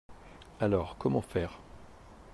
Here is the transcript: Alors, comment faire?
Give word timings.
Alors, 0.59 0.95
comment 0.97 1.21
faire? 1.21 1.59